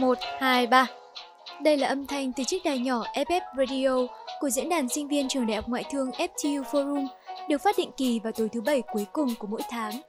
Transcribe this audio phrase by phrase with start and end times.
[0.00, 0.86] 1, 2, 3
[1.62, 5.28] Đây là âm thanh từ chiếc đài nhỏ FF Radio của diễn đàn sinh viên
[5.28, 7.06] trường đại học ngoại thương FTU Forum
[7.48, 10.00] được phát định kỳ vào tối thứ bảy cuối cùng của mỗi tháng.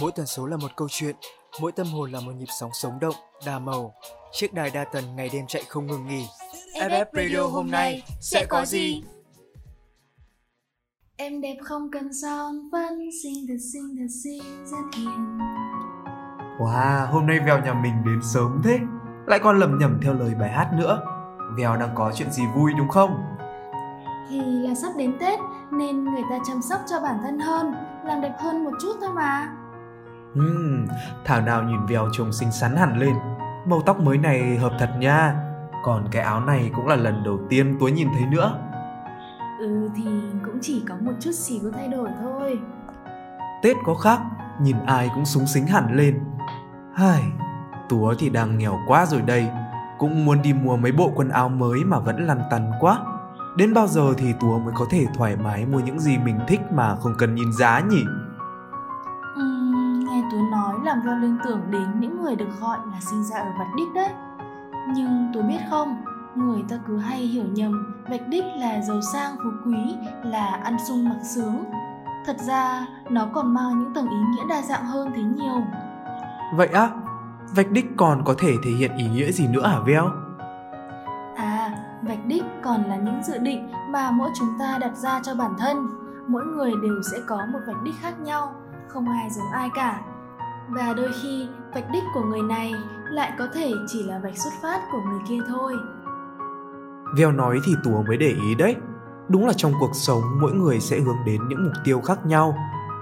[0.00, 1.16] Mỗi tần số là một câu chuyện,
[1.60, 3.14] mỗi tâm hồn là một nhịp sóng sống động,
[3.46, 3.94] đa màu.
[4.32, 6.26] Chiếc đài đa tần ngày đêm chạy không ngừng nghỉ.
[6.74, 9.02] FF Radio hôm nay sẽ có gì?
[11.16, 15.38] Em đẹp không cần son vẫn xinh thật xinh thật xinh rất hiền
[16.58, 18.78] Wow, hôm nay Vèo nhà mình đến sớm thế
[19.28, 21.00] Lại còn lầm nhầm theo lời bài hát nữa.
[21.56, 23.24] Vèo đang có chuyện gì vui đúng không?
[24.30, 25.38] Thì là sắp đến Tết
[25.70, 29.10] nên người ta chăm sóc cho bản thân hơn Làm đẹp hơn một chút thôi
[29.14, 29.48] mà.
[30.38, 30.86] Uhm,
[31.24, 33.14] Thảo nào nhìn Vèo trông xinh xắn hẳn lên.
[33.66, 35.34] Màu tóc mới này hợp thật nha.
[35.84, 38.58] Còn cái áo này cũng là lần đầu tiên tôi nhìn thấy nữa.
[39.58, 40.04] Ừ thì
[40.44, 42.58] cũng chỉ có một chút xíu thay đổi thôi.
[43.62, 44.20] Tết có khác,
[44.60, 46.20] nhìn ai cũng súng xính hẳn lên.
[46.94, 47.22] Hai,
[47.88, 49.48] Túa thì đang nghèo quá rồi đây.
[49.98, 52.98] Cũng muốn đi mua mấy bộ quần áo mới mà vẫn lăn tăn quá.
[53.56, 56.60] Đến bao giờ thì Túa mới có thể thoải mái mua những gì mình thích
[56.72, 58.04] mà không cần nhìn giá nhỉ?
[60.08, 63.38] Nghe Tú nói làm cho liên tưởng đến những người được gọi là sinh ra
[63.38, 64.10] ở Vạch Đích đấy.
[64.94, 65.96] Nhưng Tú biết không,
[66.34, 70.76] người ta cứ hay hiểu nhầm Vạch Đích là giàu sang phú quý, là ăn
[70.88, 71.64] sung mặc sướng.
[72.26, 75.62] Thật ra nó còn mang những tầng ý nghĩa đa dạng hơn thế nhiều.
[76.54, 76.90] Vậy á,
[77.54, 80.10] vạch đích còn có thể thể hiện ý nghĩa gì nữa hả Veo?
[81.36, 81.70] À,
[82.02, 85.52] vạch đích còn là những dự định mà mỗi chúng ta đặt ra cho bản
[85.58, 85.88] thân.
[86.28, 88.54] Mỗi người đều sẽ có một vạch đích khác nhau,
[88.88, 90.00] không ai giống ai cả.
[90.68, 92.72] Và đôi khi, vạch đích của người này
[93.10, 95.72] lại có thể chỉ là vạch xuất phát của người kia thôi.
[97.18, 98.76] Veo nói thì Tùa mới để ý đấy.
[99.28, 102.54] Đúng là trong cuộc sống mỗi người sẽ hướng đến những mục tiêu khác nhau,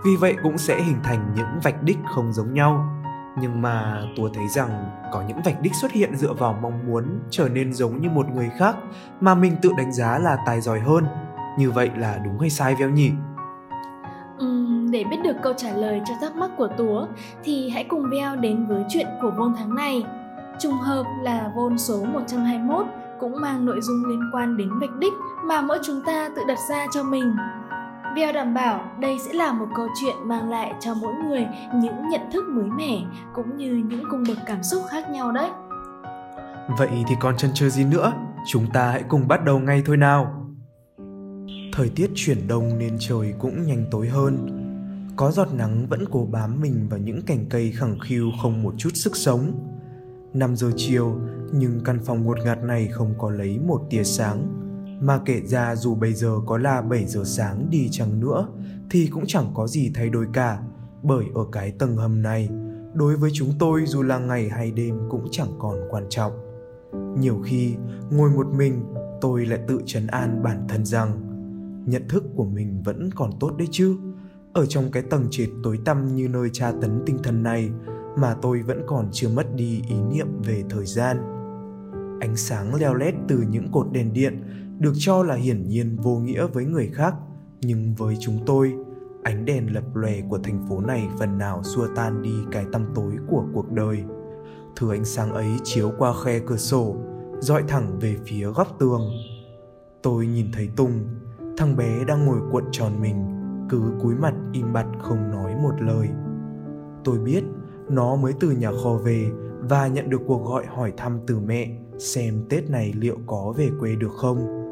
[0.05, 2.97] vì vậy cũng sẽ hình thành những vạch đích không giống nhau
[3.41, 7.05] nhưng mà tôi thấy rằng có những vạch đích xuất hiện dựa vào mong muốn
[7.31, 8.77] trở nên giống như một người khác
[9.21, 11.05] mà mình tự đánh giá là tài giỏi hơn
[11.59, 13.11] như vậy là đúng hay sai veo nhỉ
[14.45, 17.07] Uhm, để biết được câu trả lời cho thắc mắc của Túa
[17.45, 20.05] thì hãy cùng Beo đến với chuyện của Vôn tháng này.
[20.61, 22.87] Trùng hợp là Vôn số 121
[23.21, 25.13] cũng mang nội dung liên quan đến vạch đích
[25.45, 27.37] mà mỗi chúng ta tự đặt ra cho mình.
[28.17, 32.09] Bell đảm bảo đây sẽ là một câu chuyện mang lại cho mỗi người những
[32.09, 32.99] nhận thức mới mẻ
[33.35, 35.51] cũng như những cung bậc cảm xúc khác nhau đấy.
[36.79, 38.13] Vậy thì còn chân chơi gì nữa?
[38.47, 40.47] Chúng ta hãy cùng bắt đầu ngay thôi nào.
[41.73, 44.63] Thời tiết chuyển đông nên trời cũng nhanh tối hơn.
[45.17, 48.75] Có giọt nắng vẫn cố bám mình vào những cành cây khẳng khiu không một
[48.79, 49.53] chút sức sống.
[50.35, 51.17] 5 giờ chiều,
[51.53, 54.66] nhưng căn phòng ngột ngạt này không có lấy một tia sáng
[55.01, 58.49] mà kể ra dù bây giờ có là 7 giờ sáng đi chăng nữa
[58.91, 60.59] thì cũng chẳng có gì thay đổi cả,
[61.03, 62.49] bởi ở cái tầng hầm này,
[62.95, 66.33] đối với chúng tôi dù là ngày hay đêm cũng chẳng còn quan trọng.
[67.19, 67.75] Nhiều khi,
[68.11, 68.85] ngồi một mình,
[69.21, 71.23] tôi lại tự trấn an bản thân rằng
[71.87, 73.97] nhận thức của mình vẫn còn tốt đấy chứ.
[74.53, 77.71] Ở trong cái tầng trệt tối tăm như nơi tra tấn tinh thần này
[78.19, 81.17] mà tôi vẫn còn chưa mất đi ý niệm về thời gian.
[82.21, 84.43] Ánh sáng leo lét từ những cột đèn điện
[84.79, 87.15] được cho là hiển nhiên vô nghĩa với người khác.
[87.61, 88.75] Nhưng với chúng tôi,
[89.23, 92.87] ánh đèn lập lòe của thành phố này phần nào xua tan đi cái tăm
[92.95, 94.05] tối của cuộc đời.
[94.77, 96.97] Thứ ánh sáng ấy chiếu qua khe cửa sổ,
[97.41, 99.03] dọi thẳng về phía góc tường.
[100.03, 101.05] Tôi nhìn thấy tùng,
[101.57, 103.27] thằng bé đang ngồi cuộn tròn mình,
[103.71, 106.09] cứ cúi mặt im bặt không nói một lời.
[107.05, 107.45] Tôi biết
[107.89, 111.79] nó mới từ nhà kho về và nhận được cuộc gọi hỏi thăm từ mẹ,
[111.99, 114.66] xem tết này liệu có về quê được không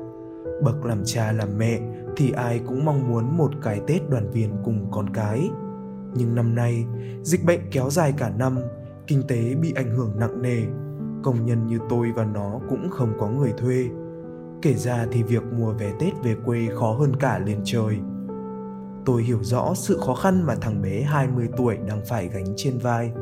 [0.63, 1.81] bậc làm cha làm mẹ
[2.17, 5.51] thì ai cũng mong muốn một cái tết đoàn viên cùng con cái.
[6.15, 6.85] Nhưng năm nay
[7.23, 8.59] dịch bệnh kéo dài cả năm
[9.07, 10.63] kinh tế bị ảnh hưởng nặng nề.
[11.23, 13.89] Công nhân như tôi và nó cũng không có người thuê.
[14.63, 17.99] Kể ra thì việc mua vé tết về quê khó hơn cả lên trời.
[19.05, 22.79] Tôi hiểu rõ sự khó khăn mà thằng bé 20 tuổi đang phải gánh trên
[22.79, 23.12] vai.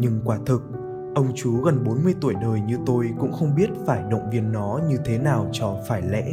[0.00, 0.62] Nhưng quả thực,
[1.14, 4.80] ông chú gần 40 tuổi đời như tôi cũng không biết phải động viên nó
[4.88, 6.24] như thế nào cho phải lẽ.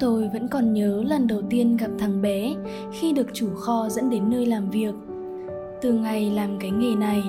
[0.00, 2.54] Tôi vẫn còn nhớ lần đầu tiên gặp thằng bé
[2.92, 4.94] khi được chủ kho dẫn đến nơi làm việc.
[5.82, 7.22] Từ ngày làm cái nghề này,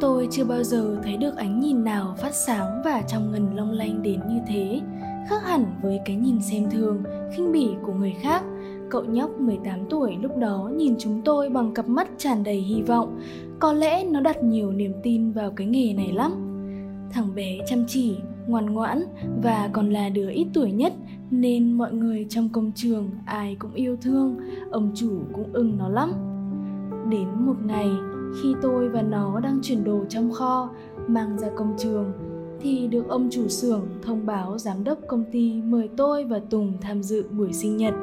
[0.00, 3.70] tôi chưa bao giờ thấy được ánh nhìn nào phát sáng và trong ngần long
[3.70, 4.80] lanh đến như thế,
[5.28, 7.02] khác hẳn với cái nhìn xem thường,
[7.36, 8.42] khinh bỉ của người khác.
[8.90, 12.82] Cậu nhóc 18 tuổi lúc đó nhìn chúng tôi bằng cặp mắt tràn đầy hy
[12.82, 13.20] vọng,
[13.62, 16.32] có lẽ nó đặt nhiều niềm tin vào cái nghề này lắm.
[17.10, 18.16] Thằng bé chăm chỉ,
[18.46, 19.04] ngoan ngoãn
[19.42, 20.92] và còn là đứa ít tuổi nhất
[21.30, 24.36] nên mọi người trong công trường ai cũng yêu thương,
[24.70, 26.12] ông chủ cũng ưng nó lắm.
[27.10, 27.88] Đến một ngày,
[28.42, 30.70] khi tôi và nó đang chuyển đồ trong kho
[31.08, 32.12] mang ra công trường
[32.60, 36.72] thì được ông chủ xưởng thông báo giám đốc công ty mời tôi và Tùng
[36.80, 37.94] tham dự buổi sinh nhật.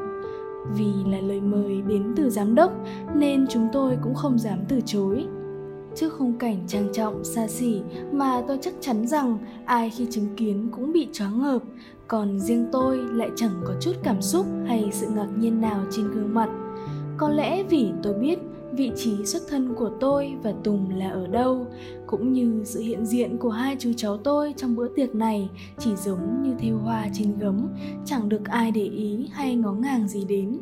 [0.77, 2.71] Vì là lời mời đến từ giám đốc
[3.15, 5.25] nên chúng tôi cũng không dám từ chối.
[5.95, 7.81] Trước khung cảnh trang trọng xa xỉ
[8.11, 11.61] mà tôi chắc chắn rằng ai khi chứng kiến cũng bị choáng ngợp,
[12.07, 16.11] còn riêng tôi lại chẳng có chút cảm xúc hay sự ngạc nhiên nào trên
[16.11, 16.49] gương mặt.
[17.17, 18.39] Có lẽ vì tôi biết
[18.71, 21.67] vị trí xuất thân của tôi và Tùng là ở đâu,
[22.07, 25.95] cũng như sự hiện diện của hai chú cháu tôi trong bữa tiệc này chỉ
[25.95, 27.67] giống như thêu hoa trên gấm,
[28.05, 30.59] chẳng được ai để ý hay ngó ngàng gì đến.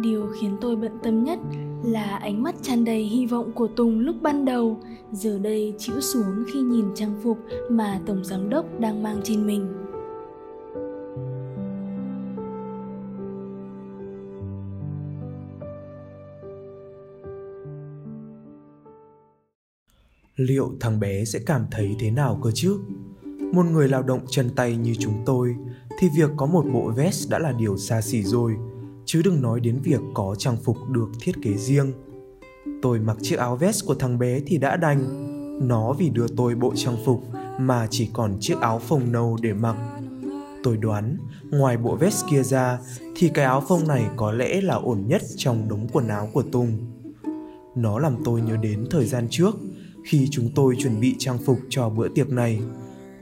[0.00, 1.38] Điều khiến tôi bận tâm nhất
[1.84, 4.80] là ánh mắt tràn đầy hy vọng của Tùng lúc ban đầu,
[5.12, 7.38] giờ đây chịu xuống khi nhìn trang phục
[7.70, 9.84] mà Tổng Giám đốc đang mang trên mình.
[20.36, 22.78] liệu thằng bé sẽ cảm thấy thế nào cơ chứ?
[23.52, 25.54] Một người lao động chân tay như chúng tôi
[25.98, 28.56] thì việc có một bộ vest đã là điều xa xỉ rồi
[29.14, 31.92] chứ đừng nói đến việc có trang phục được thiết kế riêng.
[32.82, 35.68] Tôi mặc chiếc áo vest của thằng bé thì đã đành.
[35.68, 37.22] Nó vì đưa tôi bộ trang phục
[37.58, 39.76] mà chỉ còn chiếc áo phông nâu để mặc.
[40.62, 41.16] Tôi đoán,
[41.50, 42.78] ngoài bộ vest kia ra,
[43.16, 46.42] thì cái áo phông này có lẽ là ổn nhất trong đống quần áo của
[46.42, 46.78] tùng.
[47.76, 49.54] Nó làm tôi nhớ đến thời gian trước,
[50.04, 52.60] khi chúng tôi chuẩn bị trang phục cho bữa tiệc này.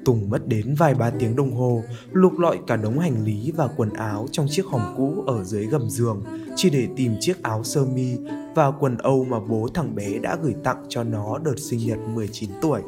[0.04, 1.82] Tùng mất đến vài ba tiếng đồng hồ
[2.12, 5.66] lục lọi cả đống hành lý và quần áo trong chiếc hòm cũ ở dưới
[5.66, 6.22] gầm giường
[6.56, 8.16] chỉ để tìm chiếc áo sơ mi
[8.54, 11.98] và quần âu mà bố thằng bé đã gửi tặng cho nó đợt sinh nhật
[12.14, 12.82] 19 tuổi.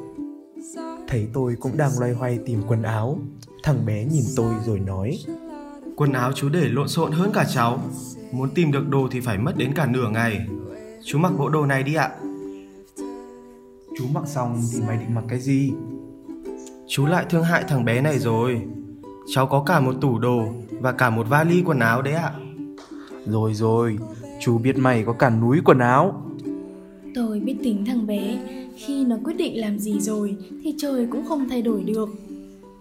[1.08, 3.18] Thấy tôi cũng đang loay hoay tìm quần áo,
[3.64, 5.18] thằng bé nhìn tôi rồi nói
[5.96, 7.80] Quần áo chú để lộn xộn hơn cả cháu
[8.32, 10.46] Muốn tìm được đồ thì phải mất đến cả nửa ngày
[11.04, 12.10] Chú mặc bộ đồ này đi ạ
[13.98, 15.72] Chú mặc xong thì mày định mặc cái gì?
[16.86, 18.62] Chú lại thương hại thằng bé này rồi.
[19.34, 22.32] Cháu có cả một tủ đồ và cả một vali quần áo đấy ạ.
[23.26, 23.98] Rồi rồi,
[24.40, 26.22] chú biết mày có cả núi quần áo.
[27.14, 28.38] Tôi biết tính thằng bé,
[28.76, 32.08] khi nó quyết định làm gì rồi thì trời cũng không thay đổi được.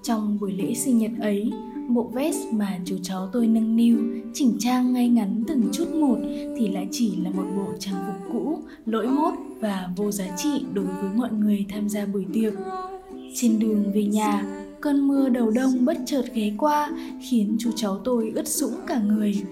[0.03, 1.51] Trong buổi lễ sinh nhật ấy,
[1.89, 3.97] bộ vest mà chú cháu tôi nâng niu,
[4.33, 6.17] chỉnh trang ngay ngắn từng chút một
[6.57, 10.65] thì lại chỉ là một bộ trang phục cũ, lỗi mốt và vô giá trị
[10.73, 12.53] đối với mọi người tham gia buổi tiệc.
[13.35, 14.45] Trên đường về nhà,
[14.81, 16.91] cơn mưa đầu đông bất chợt ghé qua
[17.29, 19.43] khiến chú cháu tôi ướt sũng cả người.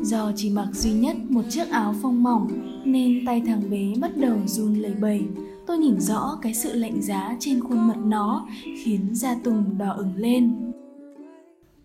[0.00, 2.48] Do chỉ mặc duy nhất một chiếc áo phông mỏng
[2.84, 5.22] nên tay thằng bé bắt đầu run lẩy bẩy.
[5.66, 8.48] Tôi nhìn rõ cái sự lạnh giá trên khuôn mặt nó
[8.84, 10.52] khiến da Tùng đỏ ửng lên.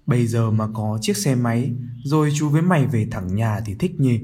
[0.05, 1.71] Bây giờ mà có chiếc xe máy
[2.03, 4.19] rồi chú với mày về thẳng nhà thì thích nhỉ?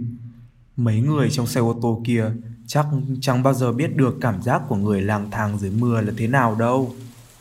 [0.76, 2.32] Mấy người trong xe ô tô kia
[2.68, 2.86] chắc
[3.22, 6.28] chẳng bao giờ biết được cảm giác của người lang thang dưới mưa là thế
[6.28, 6.96] nào đâu.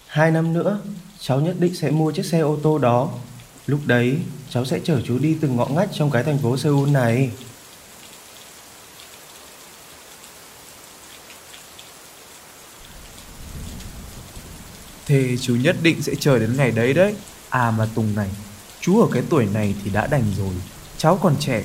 [0.07, 0.81] Hai năm nữa,
[1.21, 3.11] cháu nhất định sẽ mua chiếc xe ô tô đó.
[3.67, 4.19] Lúc đấy,
[4.51, 7.31] cháu sẽ chở chú đi từng ngõ ngách trong cái thành phố Seoul này.
[15.07, 17.15] Thế chú nhất định sẽ chờ đến ngày đấy đấy.
[17.49, 18.29] À mà Tùng này,
[18.81, 20.55] chú ở cái tuổi này thì đã đành rồi.
[20.99, 21.63] Cháu còn trẻ,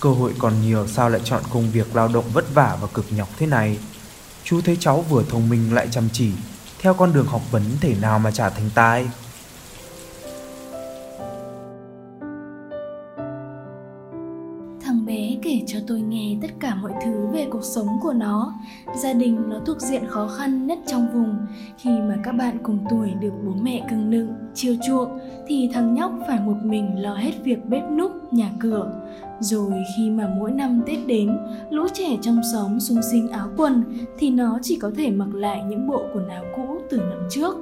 [0.00, 3.04] cơ hội còn nhiều sao lại chọn công việc lao động vất vả và cực
[3.16, 3.78] nhọc thế này.
[4.44, 6.32] Chú thấy cháu vừa thông minh lại chăm chỉ,
[6.80, 9.08] theo con đường học vấn thể nào mà trả thành tài.
[14.84, 18.54] Thằng bé kể cho tôi nghe tất cả mọi thứ về cuộc sống của nó.
[19.02, 21.36] Gia đình nó thuộc diện khó khăn nhất trong vùng.
[21.78, 25.94] Khi mà các bạn cùng tuổi được bố mẹ cưng nựng, chiều chuộng, thì thằng
[25.94, 28.92] nhóc phải một mình lo hết việc bếp núc, nhà cửa.
[29.40, 31.38] Rồi khi mà mỗi năm Tết đến,
[31.70, 33.84] lũ trẻ trong xóm sung sinh áo quần
[34.18, 37.56] thì nó chỉ có thể mặc lại những bộ quần áo cũ từ năm trước.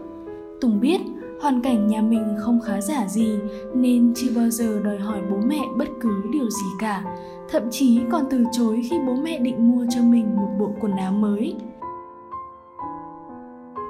[0.61, 1.01] Tùng biết
[1.41, 3.39] hoàn cảnh nhà mình không khá giả gì
[3.75, 7.05] nên chưa bao giờ đòi hỏi bố mẹ bất cứ điều gì cả.
[7.51, 10.97] Thậm chí còn từ chối khi bố mẹ định mua cho mình một bộ quần
[10.97, 11.55] áo mới.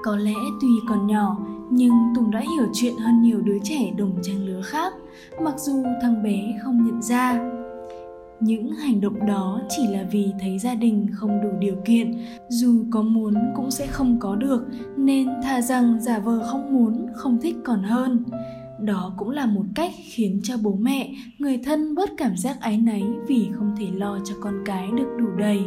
[0.05, 1.37] Có lẽ tuy còn nhỏ
[1.71, 4.95] nhưng tùng đã hiểu chuyện hơn nhiều đứa trẻ đồng trang lứa khác
[5.43, 7.56] mặc dù thằng bé không nhận ra
[8.41, 12.13] những hành động đó chỉ là vì thấy gia đình không đủ điều kiện.
[12.49, 14.67] Dù có muốn cũng sẽ không có được,
[14.97, 18.25] nên thà rằng giả vờ không muốn, không thích còn hơn.
[18.81, 22.79] Đó cũng là một cách khiến cho bố mẹ, người thân bớt cảm giác áy
[22.79, 25.61] náy vì không thể lo cho con cái được đủ đầy.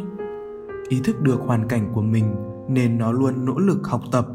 [0.88, 2.34] Ý thức được hoàn cảnh của mình
[2.68, 4.26] nên nó luôn nỗ lực học tập,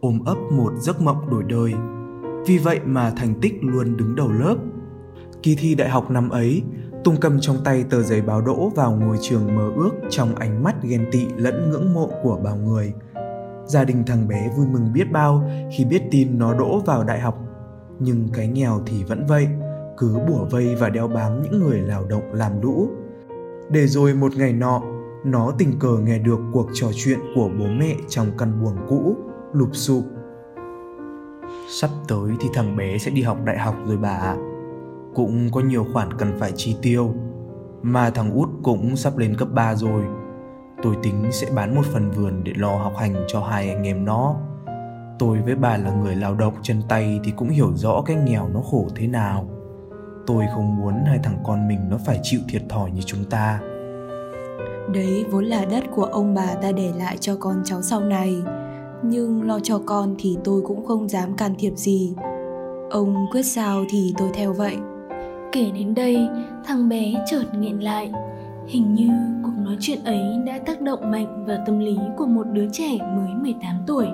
[0.00, 1.72] ôm ấp một giấc mộng đổi đời.
[2.46, 4.56] Vì vậy mà thành tích luôn đứng đầu lớp.
[5.42, 6.62] Kỳ thi đại học năm ấy
[7.04, 10.62] Tung cầm trong tay tờ giấy báo đỗ vào ngôi trường mơ ước trong ánh
[10.62, 12.92] mắt ghen tị lẫn ngưỡng mộ của bao người.
[13.66, 17.20] Gia đình thằng bé vui mừng biết bao khi biết tin nó đỗ vào đại
[17.20, 17.38] học.
[17.98, 19.48] Nhưng cái nghèo thì vẫn vậy,
[19.96, 22.88] cứ bủa vây và đeo bám những người lao động làm lũ.
[23.70, 24.82] Để rồi một ngày nọ,
[25.24, 29.16] nó tình cờ nghe được cuộc trò chuyện của bố mẹ trong căn buồng cũ,
[29.52, 30.04] lụp sụp.
[31.68, 34.36] Sắp tới thì thằng bé sẽ đi học đại học rồi bà ạ.
[35.14, 37.14] Cũng có nhiều khoản cần phải chi tiêu.
[37.82, 40.02] Mà thằng út cũng sắp lên cấp 3 rồi.
[40.82, 44.04] Tôi tính sẽ bán một phần vườn để lo học hành cho hai anh em
[44.04, 44.36] nó.
[45.18, 48.48] Tôi với bà là người lao động chân tay thì cũng hiểu rõ cái nghèo
[48.48, 49.48] nó khổ thế nào.
[50.26, 53.60] Tôi không muốn hai thằng con mình nó phải chịu thiệt thòi như chúng ta.
[54.92, 58.42] Đấy vốn là đất của ông bà ta để lại cho con cháu sau này
[59.02, 62.14] Nhưng lo cho con thì tôi cũng không dám can thiệp gì
[62.90, 64.76] Ông quyết sao thì tôi theo vậy
[65.54, 66.28] Kể đến đây,
[66.64, 68.12] thằng bé chợt nghẹn lại
[68.66, 69.08] Hình như
[69.42, 72.98] cuộc nói chuyện ấy đã tác động mạnh vào tâm lý của một đứa trẻ
[73.00, 74.06] mới 18 tuổi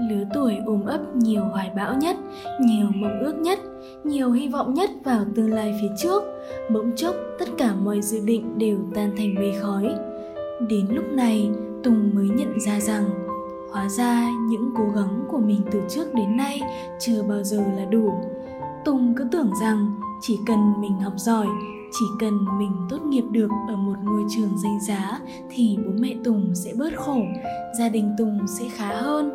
[0.00, 2.16] Lứa tuổi ôm ấp nhiều hoài bão nhất,
[2.60, 3.58] nhiều mong ước nhất,
[4.04, 6.22] nhiều hy vọng nhất vào tương lai phía trước.
[6.70, 9.94] Bỗng chốc tất cả mọi dự định đều tan thành mây khói.
[10.68, 11.50] Đến lúc này,
[11.82, 13.04] Tùng mới nhận ra rằng
[13.72, 16.60] hóa ra những cố gắng của mình từ trước đến nay
[16.98, 18.12] chưa bao giờ là đủ.
[18.84, 21.46] Tùng cứ tưởng rằng chỉ cần mình học giỏi,
[21.92, 26.14] chỉ cần mình tốt nghiệp được ở một ngôi trường danh giá thì bố mẹ
[26.24, 27.20] Tùng sẽ bớt khổ,
[27.78, 29.32] gia đình Tùng sẽ khá hơn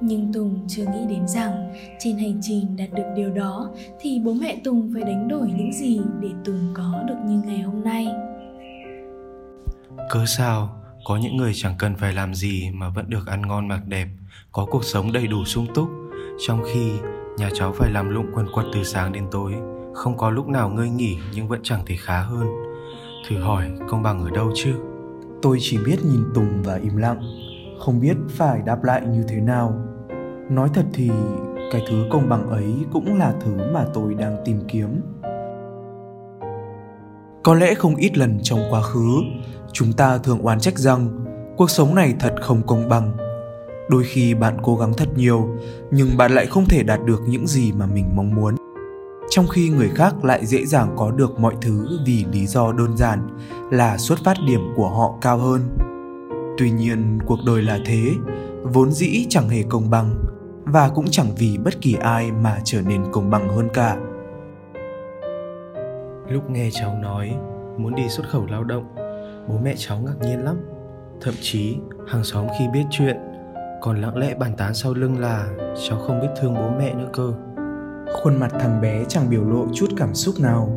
[0.00, 3.70] nhưng Tùng chưa nghĩ đến rằng trên hành trình đạt được điều đó
[4.00, 7.58] thì bố mẹ Tùng phải đánh đổi những gì để Tùng có được như ngày
[7.58, 8.06] hôm nay.
[10.10, 10.68] Cớ sao,
[11.04, 14.06] có những người chẳng cần phải làm gì mà vẫn được ăn ngon mặc đẹp,
[14.52, 15.88] có cuộc sống đầy đủ sung túc,
[16.46, 16.92] trong khi
[17.38, 19.54] nhà cháu phải làm lụng quần quật từ sáng đến tối,
[19.94, 22.46] không có lúc nào ngơi nghỉ nhưng vẫn chẳng thể khá hơn.
[23.28, 24.74] Thử hỏi công bằng ở đâu chứ?
[25.42, 27.20] Tôi chỉ biết nhìn Tùng và im lặng,
[27.80, 29.90] không biết phải đáp lại như thế nào
[30.50, 31.10] nói thật thì
[31.72, 35.00] cái thứ công bằng ấy cũng là thứ mà tôi đang tìm kiếm
[37.42, 39.10] có lẽ không ít lần trong quá khứ
[39.72, 41.08] chúng ta thường oán trách rằng
[41.56, 43.16] cuộc sống này thật không công bằng
[43.88, 45.48] đôi khi bạn cố gắng thật nhiều
[45.90, 48.56] nhưng bạn lại không thể đạt được những gì mà mình mong muốn
[49.30, 52.96] trong khi người khác lại dễ dàng có được mọi thứ vì lý do đơn
[52.96, 53.38] giản
[53.70, 55.60] là xuất phát điểm của họ cao hơn.
[56.58, 58.02] Tuy nhiên, cuộc đời là thế,
[58.62, 60.24] vốn dĩ chẳng hề công bằng
[60.64, 63.96] và cũng chẳng vì bất kỳ ai mà trở nên công bằng hơn cả.
[66.28, 67.36] Lúc nghe cháu nói
[67.76, 68.94] muốn đi xuất khẩu lao động,
[69.48, 70.56] bố mẹ cháu ngạc nhiên lắm.
[71.20, 71.76] Thậm chí,
[72.08, 73.16] hàng xóm khi biết chuyện
[73.80, 75.46] còn lặng lẽ bàn tán sau lưng là
[75.88, 77.32] cháu không biết thương bố mẹ nữa cơ
[78.12, 80.68] khuôn mặt thằng bé chẳng biểu lộ chút cảm xúc nào.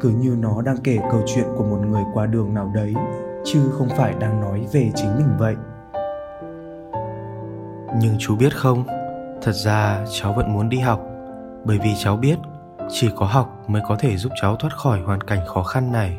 [0.00, 2.94] Cứ như nó đang kể câu chuyện của một người qua đường nào đấy,
[3.44, 5.56] chứ không phải đang nói về chính mình vậy.
[8.00, 8.84] Nhưng chú biết không?
[9.42, 11.00] Thật ra cháu vẫn muốn đi học,
[11.64, 12.38] bởi vì cháu biết
[12.88, 16.18] chỉ có học mới có thể giúp cháu thoát khỏi hoàn cảnh khó khăn này.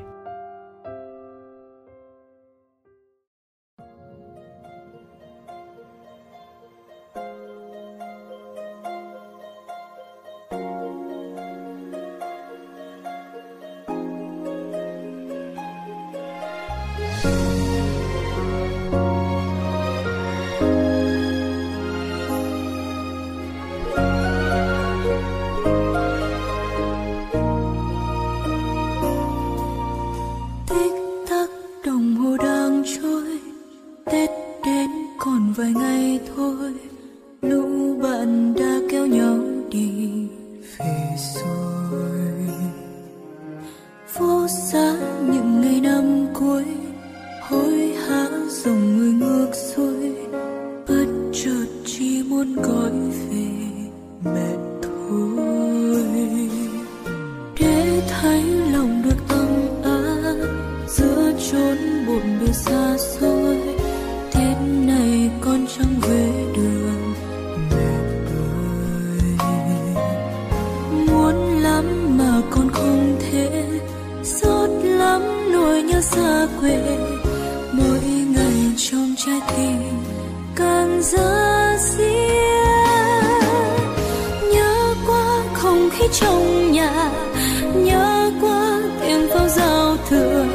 [75.63, 76.79] nỗi nhớ xa quê.
[77.73, 77.99] Mỗi
[78.35, 79.81] ngày trong trái tim
[80.55, 83.43] càng ra riêng
[84.53, 87.11] nhớ quá không khí trong nhà,
[87.75, 90.45] nhớ quá tiếng pháo giao thừa.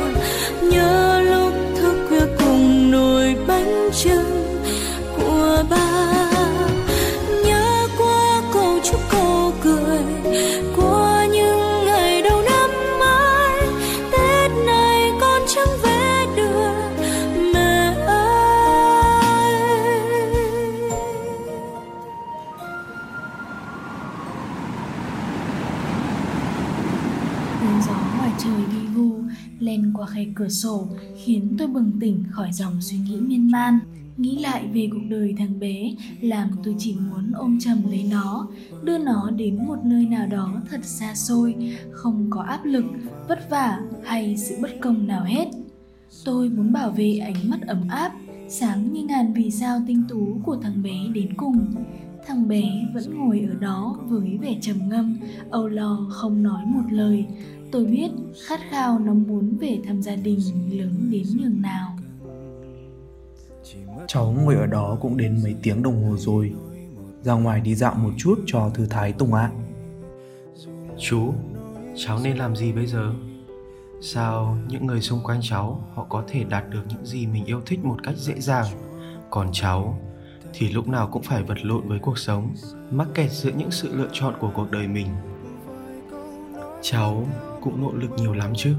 [30.39, 30.87] Cửa sổ
[31.25, 33.79] khiến tôi bừng tỉnh khỏi dòng suy nghĩ miên man.
[34.17, 38.49] Nghĩ lại về cuộc đời thằng bé, làm tôi chỉ muốn ôm chầm lấy nó,
[38.83, 41.55] đưa nó đến một nơi nào đó thật xa xôi,
[41.91, 42.85] không có áp lực,
[43.29, 45.49] vất vả hay sự bất công nào hết.
[46.25, 48.13] Tôi muốn bảo vệ ánh mắt ấm áp,
[48.49, 51.75] sáng như ngàn vì sao tinh tú của thằng bé đến cùng.
[52.27, 52.63] Thằng bé
[52.95, 55.19] vẫn ngồi ở đó với vẻ trầm ngâm,
[55.51, 57.27] âu lo không nói một lời
[57.73, 58.11] tôi biết
[58.47, 61.99] khát khao nó muốn về thăm gia đình lớn đến nhường nào.
[64.07, 66.53] Cháu ngồi ở đó cũng đến mấy tiếng đồng hồ rồi.
[67.23, 69.51] Ra ngoài đi dạo một chút cho thư thái Tùng ạ.
[70.99, 71.33] Chú,
[71.97, 73.13] cháu nên làm gì bây giờ?
[74.01, 77.61] Sao những người xung quanh cháu họ có thể đạt được những gì mình yêu
[77.67, 78.67] thích một cách dễ dàng?
[79.31, 79.99] Còn cháu
[80.53, 82.55] thì lúc nào cũng phải vật lộn với cuộc sống
[82.91, 85.07] Mắc kẹt giữa những sự lựa chọn của cuộc đời mình
[86.83, 87.27] Cháu
[87.61, 88.75] cũng nỗ lực nhiều lắm chứ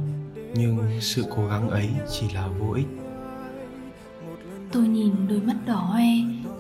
[0.56, 2.88] Nhưng sự cố gắng ấy chỉ là vô ích
[4.72, 6.06] Tôi nhìn đôi mắt đỏ hoe,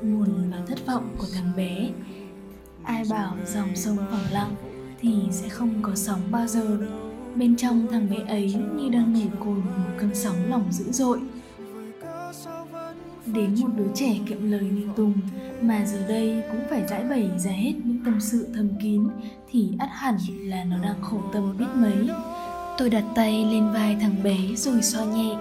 [0.02, 1.90] buồn và thất vọng của thằng bé.
[2.84, 4.56] Ai bảo dòng sông phẳng lặng
[5.02, 6.78] thì sẽ không có sóng bao giờ.
[7.36, 11.20] Bên trong thằng bé ấy như đang nổi cồn một cơn sóng lòng dữ dội.
[13.34, 15.14] Đến một đứa trẻ kiệm lời như Tùng,
[15.62, 19.04] mà giờ đây cũng phải giải bày ra hết những tâm sự thầm kín,
[19.52, 22.10] thì ắt hẳn là nó đang khổ tâm biết mấy.
[22.80, 25.38] Tôi đặt tay lên vai thằng bé rồi xoa nhẹ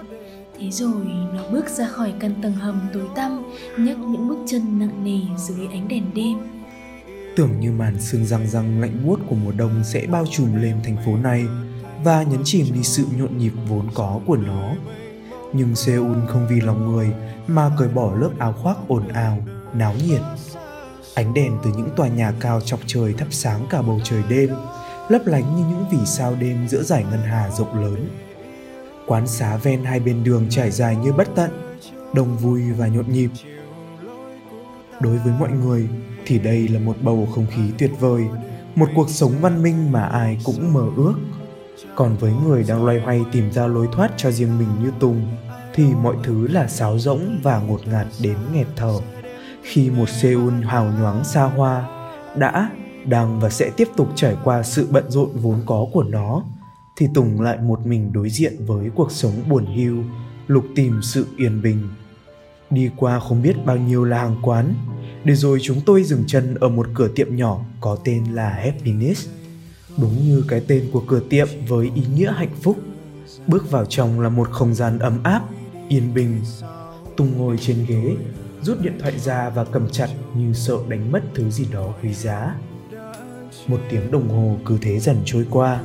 [0.59, 3.43] Thế rồi nó bước ra khỏi căn tầng hầm tối tăm,
[3.77, 6.37] nhấc những bước chân nặng nề dưới ánh đèn đêm
[7.35, 10.75] Tưởng như màn sương răng răng lạnh buốt của mùa đông sẽ bao trùm lên
[10.83, 11.45] thành phố này
[12.03, 14.73] và nhấn chìm đi sự nhộn nhịp vốn có của nó.
[15.53, 17.11] Nhưng Seoul không vì lòng người
[17.47, 19.37] mà cởi bỏ lớp áo khoác ồn ào,
[19.73, 20.21] náo nhiệt.
[21.15, 24.49] Ánh đèn từ những tòa nhà cao chọc trời thắp sáng cả bầu trời đêm,
[25.09, 28.09] lấp lánh như những vì sao đêm giữa dải ngân hà rộng lớn.
[29.07, 31.51] Quán xá ven hai bên đường trải dài như bất tận
[32.13, 33.29] đông vui và nhộn nhịp.
[35.01, 35.89] Đối với mọi người
[36.25, 38.23] thì đây là một bầu không khí tuyệt vời
[38.75, 41.13] một cuộc sống văn minh mà ai cũng mơ ước
[41.95, 45.27] còn với người đang loay hoay tìm ra lối thoát cho riêng mình như tùng
[45.73, 48.99] thì mọi thứ là sáo rỗng và ngột ngạt đến nghẹt thở
[49.63, 51.87] khi một seoul hào nhoáng xa hoa
[52.35, 52.69] đã
[53.05, 56.43] đang và sẽ tiếp tục trải qua sự bận rộn vốn có của nó
[56.99, 60.03] thì Tùng lại một mình đối diện với cuộc sống buồn hiu,
[60.47, 61.89] lục tìm sự yên bình.
[62.69, 64.73] Đi qua không biết bao nhiêu là hàng quán,
[65.23, 69.29] để rồi chúng tôi dừng chân ở một cửa tiệm nhỏ có tên là Happiness.
[69.97, 72.79] Đúng như cái tên của cửa tiệm với ý nghĩa hạnh phúc.
[73.47, 75.41] Bước vào trong là một không gian ấm áp,
[75.89, 76.41] yên bình.
[77.17, 78.15] Tùng ngồi trên ghế,
[78.61, 82.13] rút điện thoại ra và cầm chặt như sợ đánh mất thứ gì đó quý
[82.13, 82.55] giá.
[83.67, 85.81] Một tiếng đồng hồ cứ thế dần trôi qua,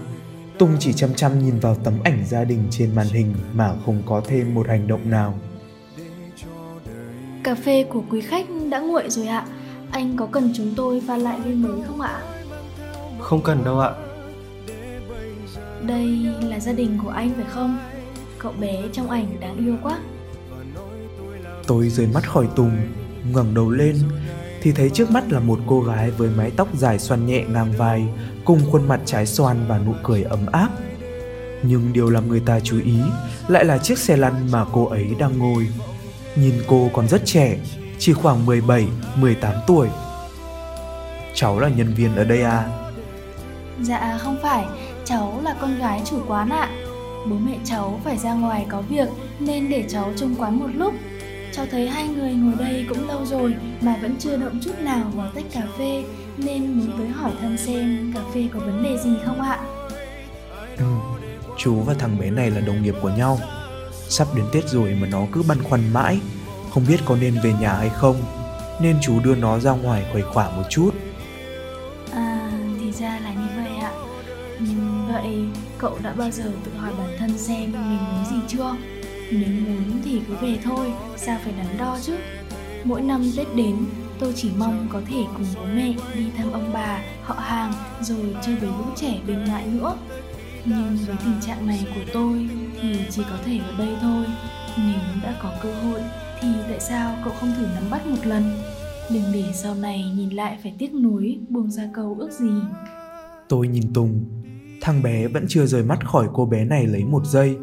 [0.59, 4.03] Tùng chỉ chăm chăm nhìn vào tấm ảnh gia đình trên màn hình mà không
[4.07, 5.39] có thêm một hành động nào.
[7.45, 9.47] Cà phê của quý khách đã nguội rồi ạ.
[9.91, 12.23] Anh có cần chúng tôi pha lại ly mới không ạ?
[13.25, 13.91] Không cần đâu ạ.
[15.83, 16.07] Đây
[16.43, 17.79] là gia đình của anh phải không?
[18.39, 19.99] Cậu bé trong ảnh đáng yêu quá.
[21.67, 22.77] Tôi rời mắt khỏi Tùng,
[23.33, 23.99] ngẩng đầu lên
[24.63, 27.73] thì thấy trước mắt là một cô gái với mái tóc dài xoăn nhẹ ngang
[27.73, 28.05] vai
[28.45, 30.69] cùng khuôn mặt trái xoan và nụ cười ấm áp.
[31.63, 32.99] Nhưng điều làm người ta chú ý
[33.49, 35.69] lại là chiếc xe lăn mà cô ấy đang ngồi.
[36.37, 37.59] Nhìn cô còn rất trẻ,
[37.99, 39.89] chỉ khoảng 17, 18 tuổi.
[41.35, 42.84] Cháu là nhân viên ở đây à?
[43.83, 44.65] Dạ không phải,
[45.05, 46.69] cháu là con gái chủ quán ạ.
[47.31, 49.09] Bố mẹ cháu phải ra ngoài có việc
[49.39, 50.95] nên để cháu trông quán một lúc
[51.57, 55.11] Cháu thấy hai người ngồi đây cũng lâu rồi mà vẫn chưa động chút nào
[55.15, 56.05] vào tách cà phê
[56.37, 59.59] nên muốn tới hỏi thăm xem cà phê có vấn đề gì không ạ?
[60.77, 60.85] Ừ,
[61.59, 63.39] chú và thằng bé này là đồng nghiệp của nhau.
[64.09, 66.21] Sắp đến Tết rồi mà nó cứ băn khoăn mãi,
[66.71, 68.17] không biết có nên về nhà hay không,
[68.81, 70.91] nên chú đưa nó ra ngoài khuây khỏa một chút.
[72.13, 73.54] À, thì ra là như
[74.59, 75.45] vậy vậy
[75.79, 78.77] cậu đã bao giờ tự hỏi bản thân xem mình muốn gì chưa?
[79.31, 82.17] Nếu muốn thì cứ về thôi, sao phải đắn đo chứ.
[82.85, 83.77] Mỗi năm Tết đến,
[84.19, 88.37] tôi chỉ mong có thể cùng bố mẹ đi thăm ông bà, họ hàng rồi
[88.47, 89.97] chơi với lũ trẻ bên ngoại nữa.
[90.65, 92.49] Nhưng với tình trạng này của tôi
[92.83, 94.25] thì chỉ có thể ở đây thôi.
[94.79, 96.01] Nếu đã có cơ hội
[96.41, 98.43] thì tại sao cậu không thử nắm bắt một lần?
[99.11, 102.51] Đừng để sau này nhìn lại phải tiếc nuối buông ra câu ước gì.
[103.49, 104.25] Tôi nhìn Tùng
[104.85, 107.57] Thằng bé vẫn chưa rời mắt khỏi cô bé này lấy một giây.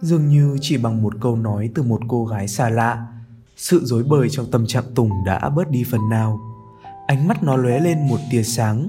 [0.00, 3.06] Dường như chỉ bằng một câu nói từ một cô gái xa lạ,
[3.56, 6.40] sự rối bời trong tâm trạng tùng đã bớt đi phần nào.
[7.06, 8.88] Ánh mắt nó lóe lên một tia sáng,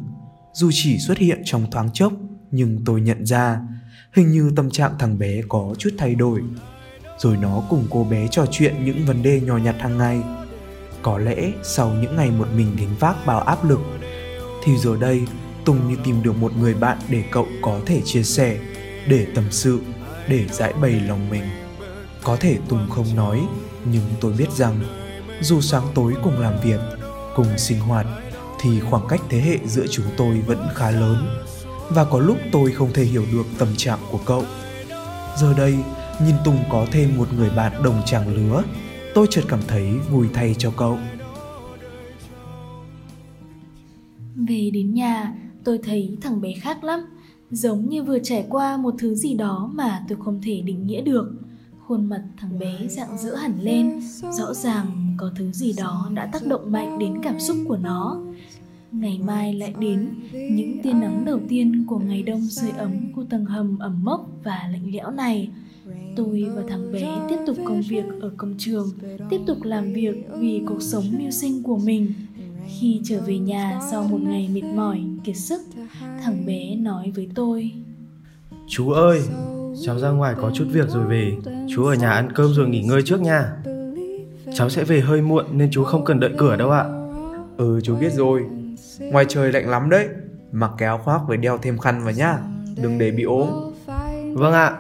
[0.54, 2.14] dù chỉ xuất hiện trong thoáng chốc,
[2.52, 3.62] nhưng tôi nhận ra,
[4.14, 6.42] hình như tâm trạng thằng bé có chút thay đổi.
[7.18, 10.22] Rồi nó cùng cô bé trò chuyện những vấn đề nhỏ nhặt hàng ngày.
[11.02, 13.80] Có lẽ sau những ngày một mình gánh vác bao áp lực,
[14.64, 15.22] thì giờ đây
[15.66, 18.58] tùng như tìm được một người bạn để cậu có thể chia sẻ,
[19.08, 19.82] để tâm sự,
[20.28, 21.44] để giải bày lòng mình.
[22.24, 23.42] Có thể tùng không nói,
[23.86, 24.80] nhưng tôi biết rằng,
[25.42, 26.80] dù sáng tối cùng làm việc,
[27.36, 28.06] cùng sinh hoạt,
[28.62, 31.28] thì khoảng cách thế hệ giữa chúng tôi vẫn khá lớn.
[31.90, 34.44] Và có lúc tôi không thể hiểu được tâm trạng của cậu.
[35.38, 35.78] Giờ đây,
[36.26, 38.64] nhìn tùng có thêm một người bạn đồng trang lứa,
[39.16, 40.98] tôi chợt cảm thấy vui thay cho cậu.
[44.36, 47.00] Về đến nhà tôi thấy thằng bé khác lắm,
[47.52, 51.02] giống như vừa trải qua một thứ gì đó mà tôi không thể định nghĩa
[51.02, 51.34] được.
[51.88, 54.02] Khuôn mặt thằng bé dạng dỡ hẳn lên,
[54.38, 58.22] rõ ràng có thứ gì đó đã tác động mạnh đến cảm xúc của nó.
[58.92, 63.24] Ngày mai lại đến, những tia nắng đầu tiên của ngày đông sưởi ấm của
[63.24, 65.50] tầng hầm ẩm mốc và lạnh lẽo này.
[66.16, 68.90] Tôi và thằng bé tiếp tục công việc ở công trường,
[69.30, 72.14] tiếp tục làm việc vì cuộc sống mưu sinh của mình
[72.68, 75.62] khi trở về nhà sau một ngày mệt mỏi kiệt sức
[76.24, 77.72] thằng bé nói với tôi.
[78.68, 79.22] Chú ơi
[79.86, 81.38] cháu ra ngoài có chút việc rồi về.
[81.70, 83.52] Chú ở nhà ăn cơm rồi nghỉ ngơi trước nha.
[84.56, 86.86] Cháu sẽ về hơi muộn nên chú không cần đợi cửa đâu ạ.
[87.58, 88.46] Ừ chú biết rồi.
[89.00, 90.08] Ngoài trời lạnh lắm đấy.
[90.52, 92.38] Mặc cái áo khoác với đeo thêm khăn vào nhá.
[92.82, 93.48] Đừng để bị ốm.
[94.34, 94.78] Vâng ạ.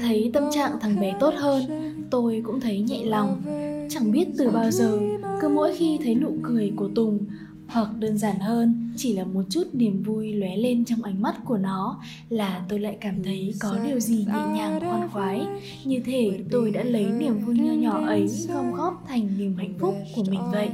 [0.00, 1.62] Thấy tâm trạng thằng bé tốt hơn
[2.10, 3.42] tôi cũng thấy nhẹ lòng
[3.90, 4.98] chẳng biết từ bao giờ
[5.40, 7.26] cứ mỗi khi thấy nụ cười của tùng
[7.68, 11.34] hoặc đơn giản hơn chỉ là một chút niềm vui lóe lên trong ánh mắt
[11.44, 15.46] của nó là tôi lại cảm thấy có điều gì nhẹ nhàng khoan khoái.
[15.84, 19.74] Như thể tôi đã lấy niềm vui nho nhỏ ấy gom góp thành niềm hạnh
[19.80, 20.70] phúc của mình vậy.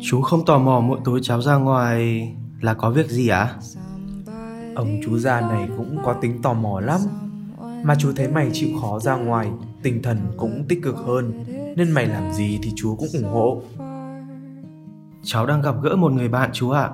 [0.00, 2.28] Chú không tò mò mỗi tối cháu ra ngoài
[2.60, 3.38] là có việc gì ạ?
[3.38, 3.58] À?
[4.74, 7.00] ông chú già này cũng có tính tò mò lắm.
[7.82, 9.48] Mà chú thấy mày chịu khó ra ngoài
[9.82, 11.44] tinh thần cũng tích cực hơn,
[11.76, 13.62] nên mày làm gì thì chú cũng ủng hộ.
[15.22, 16.90] Cháu đang gặp gỡ một người bạn chú ạ.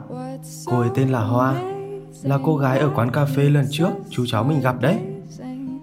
[0.67, 1.73] Cô ấy tên là hoa,
[2.23, 4.99] là cô gái ở quán cà phê lần trước chú cháu mình gặp đấy.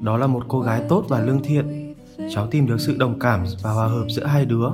[0.01, 1.95] Đó là một cô gái tốt và lương thiện.
[2.33, 4.69] Cháu tìm được sự đồng cảm và hòa hợp giữa hai đứa.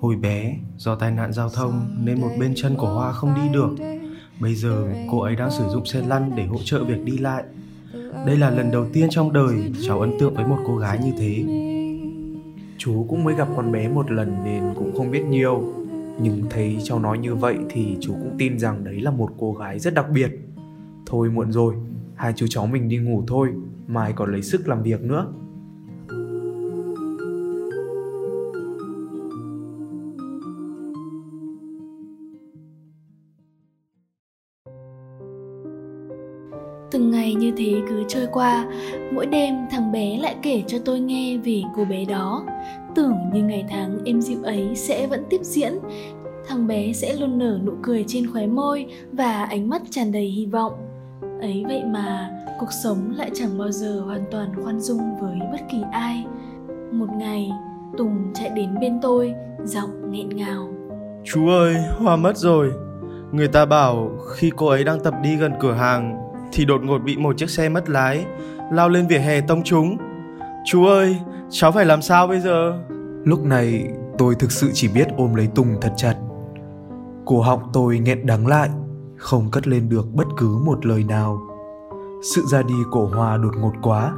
[0.00, 3.48] Hồi bé, do tai nạn giao thông nên một bên chân của hoa không đi
[3.52, 3.70] được.
[4.40, 7.44] Bây giờ, cô ấy đang sử dụng xe lăn để hỗ trợ việc đi lại
[8.26, 11.12] đây là lần đầu tiên trong đời cháu ấn tượng với một cô gái như
[11.18, 11.44] thế.
[12.78, 15.74] Chú cũng mới gặp con bé một lần nên cũng không biết nhiều.
[16.22, 19.52] Nhưng thấy cháu nói như vậy thì chú cũng tin rằng đấy là một cô
[19.52, 20.30] gái rất đặc biệt.
[21.06, 21.74] Thôi muộn rồi,
[22.14, 23.48] hai chú cháu mình đi ngủ thôi,
[23.86, 25.32] mai còn lấy sức làm việc nữa.
[36.90, 38.66] Từng ngày như thế cứ trôi qua,
[39.12, 42.44] mỗi đêm thằng bé lại kể cho tôi nghe về cô bé đó.
[42.94, 45.72] Tưởng như ngày tháng êm dịu ấy sẽ vẫn tiếp diễn,
[46.48, 50.24] thằng bé sẽ luôn nở nụ cười trên khóe môi và ánh mắt tràn đầy
[50.24, 50.72] hy vọng.
[51.40, 55.60] Ấy vậy mà, cuộc sống lại chẳng bao giờ hoàn toàn khoan dung với bất
[55.70, 56.24] kỳ ai.
[56.92, 57.50] Một ngày,
[57.98, 60.68] tùng chạy đến bên tôi, giọng nghẹn ngào.
[61.24, 62.72] Chú ơi, hoa mất rồi.
[63.32, 66.98] Người ta bảo khi cô ấy đang tập đi gần cửa hàng thì đột ngột
[66.98, 68.24] bị một chiếc xe mất lái,
[68.72, 69.96] lao lên vỉa hè tông trúng
[70.64, 71.16] chú ơi,
[71.50, 72.78] cháu phải làm sao bây giờ?
[73.24, 76.16] Lúc này, tôi thực sự chỉ biết ôm lấy tùng thật chặt.
[77.24, 78.70] Cổ họng tôi nghẹn đắng lại,
[79.16, 81.40] không cất lên được bất cứ một lời nào.
[82.34, 84.12] Sự ra đi của hoa đột ngột quá,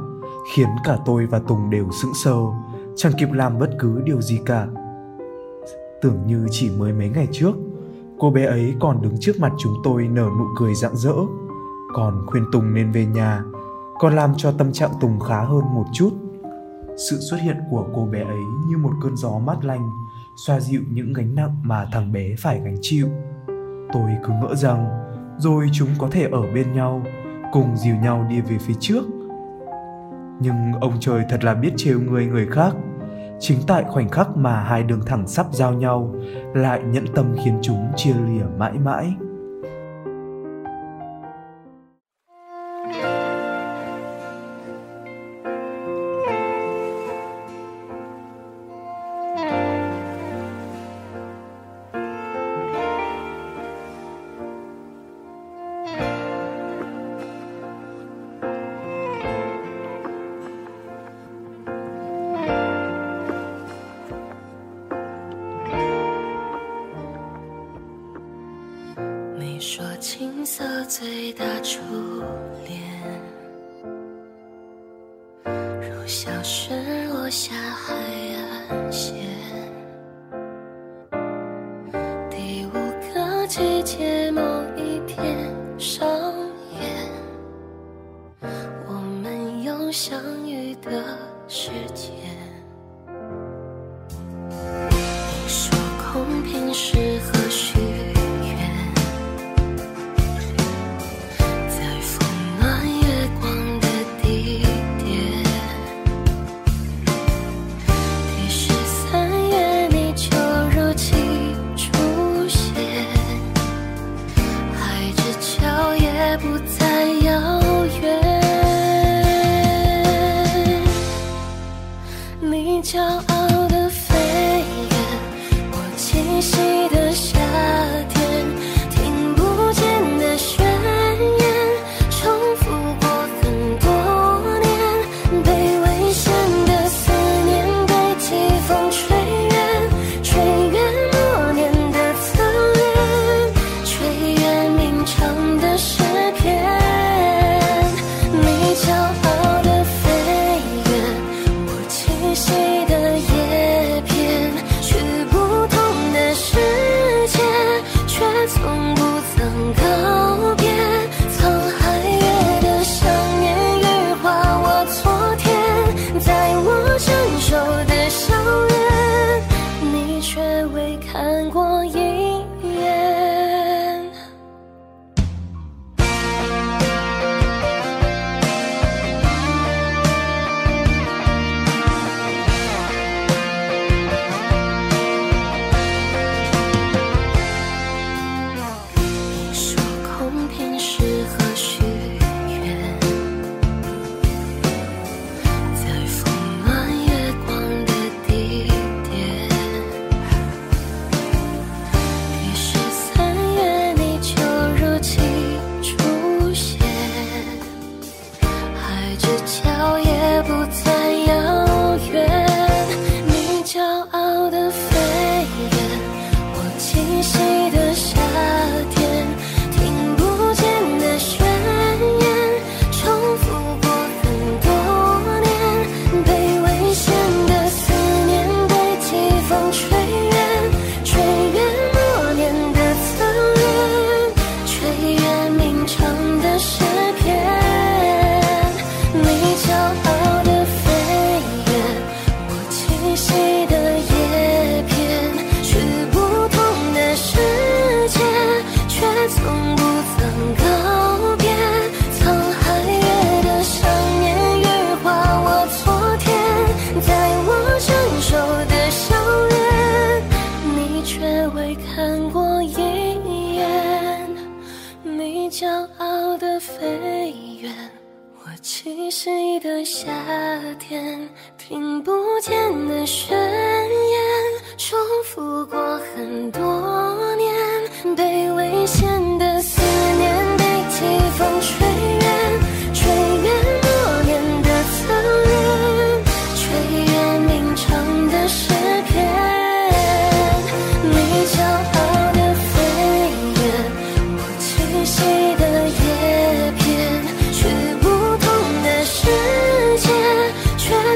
[0.53, 2.35] khiến cả tôi và tùng đều sững sờ,
[2.95, 4.67] chẳng kịp làm bất cứ điều gì cả.
[6.01, 7.51] Tưởng như chỉ mới mấy ngày trước,
[8.19, 11.13] cô bé ấy còn đứng trước mặt chúng tôi nở nụ cười rạng rỡ
[11.93, 13.43] còn khuyên Tùng nên về nhà,
[13.99, 16.09] còn làm cho tâm trạng Tùng khá hơn một chút.
[17.09, 19.89] Sự xuất hiện của cô bé ấy như một cơn gió mát lành,
[20.35, 23.07] xoa dịu những gánh nặng mà thằng bé phải gánh chịu.
[23.93, 24.89] Tôi cứ ngỡ rằng
[25.37, 27.01] rồi chúng có thể ở bên nhau,
[27.51, 29.03] cùng dìu nhau đi về phía trước.
[30.39, 32.73] Nhưng ông trời thật là biết trêu người người khác.
[33.39, 36.15] Chính tại khoảnh khắc mà hai đường thẳng sắp giao nhau
[36.53, 39.13] lại nhẫn tâm khiến chúng chia lìa mãi mãi.
[70.43, 71.79] 青涩最大初
[72.67, 72.77] 恋，
[75.45, 76.75] 如小雪
[77.07, 77.53] 落下。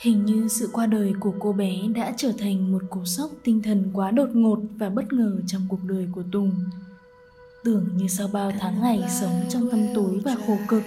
[0.00, 3.62] Hình như sự qua đời của cô bé đã trở thành một cú sốc tinh
[3.62, 6.52] thần quá đột ngột và bất ngờ trong cuộc đời của Tùng.
[7.64, 10.82] Tưởng như sau bao tháng ngày sống trong tâm tối và khổ cực,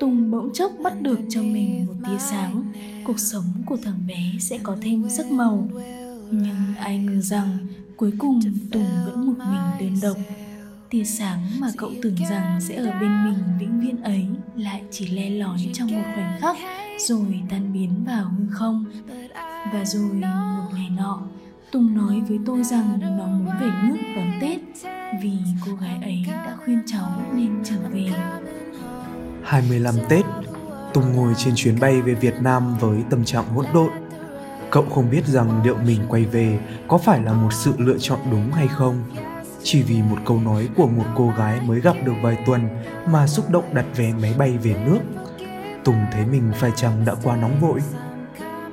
[0.00, 2.72] Tùng bỗng chốc bắt được cho mình một tia sáng,
[3.04, 5.68] cuộc sống của thằng bé sẽ có thêm sắc màu.
[6.30, 7.58] Nhưng ai ngờ rằng
[7.96, 8.40] cuối cùng
[8.72, 10.16] Tùng vẫn một mình đơn độc.
[10.90, 14.26] Tia sáng mà cậu tưởng rằng sẽ ở bên mình vĩnh viễn ấy
[14.56, 16.56] lại chỉ le lói trong một khoảnh khắc
[16.98, 18.84] rồi tan biến vào hư không
[19.72, 21.20] và rồi một ngày nọ
[21.72, 24.60] Tùng nói với tôi rằng nó muốn về nước đón Tết
[25.22, 25.32] vì
[25.66, 28.06] cô gái ấy đã khuyên cháu nên trở về.
[29.42, 30.24] 25 Tết,
[30.94, 33.90] Tùng ngồi trên chuyến bay về Việt Nam với tâm trạng hỗn độn.
[34.70, 38.18] Cậu không biết rằng liệu mình quay về có phải là một sự lựa chọn
[38.30, 39.02] đúng hay không.
[39.62, 42.68] Chỉ vì một câu nói của một cô gái mới gặp được vài tuần
[43.06, 44.98] mà xúc động đặt vé máy bay về nước
[45.86, 47.80] Tùng thấy mình phải chăng đã quá nóng vội.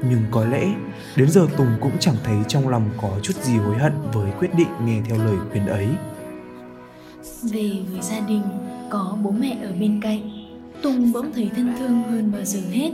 [0.10, 0.74] Nhưng có lẽ
[1.16, 4.56] đến giờ Tùng cũng chẳng thấy trong lòng có chút gì hối hận với quyết
[4.58, 5.88] định nghe theo lời khuyên ấy.
[7.44, 8.42] Về với gia đình,
[8.90, 10.30] có bố mẹ ở bên cạnh,
[10.82, 12.92] Tùng bỗng thấy thân thương hơn bao giờ hết.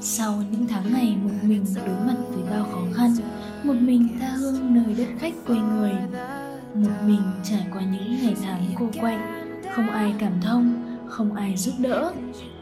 [0.00, 3.14] Sau những tháng ngày một mình đối mặt với bao khó khăn,
[3.64, 5.92] một mình tha hương nơi đất khách quê người,
[6.74, 11.56] một mình trải qua những ngày tháng cô quạnh, không ai cảm thông, không ai
[11.56, 12.12] giúp đỡ,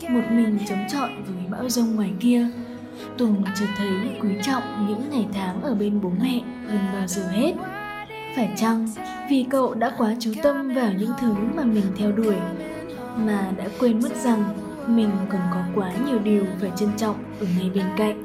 [0.08, 2.48] một mình chống chọi với bão rông ngoài kia.
[3.18, 3.88] Tùng chợt thấy
[4.20, 7.52] quý trọng những ngày tháng ở bên bố mẹ hơn bao giờ hết.
[8.36, 8.88] Phải chăng
[9.30, 12.36] vì cậu đã quá chú tâm vào những thứ mà mình theo đuổi,
[13.16, 14.44] mà đã quên mất rằng
[14.86, 18.22] mình còn có quá nhiều điều phải trân trọng ở ngay bên cạnh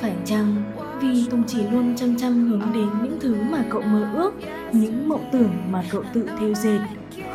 [0.00, 0.62] phải chăng
[1.00, 4.34] vì tùng chỉ luôn chăm chăm hướng đến những thứ mà cậu mơ ước,
[4.72, 6.78] những mộng tưởng mà cậu tự theo dệt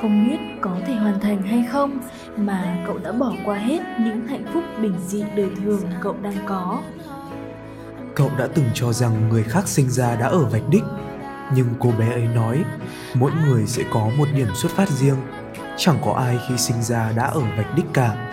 [0.04, 2.00] không biết có thể hoàn thành hay không,
[2.38, 6.36] mà cậu đã bỏ qua hết những hạnh phúc bình dị đời thường cậu đang
[6.46, 6.82] có.
[8.16, 10.84] Cậu đã từng cho rằng người khác sinh ra đã ở vạch đích,
[11.56, 12.64] nhưng cô bé ấy nói,
[13.14, 15.18] mỗi người sẽ có một điểm xuất phát riêng.
[15.78, 18.32] Chẳng có ai khi sinh ra đã ở vạch đích cả,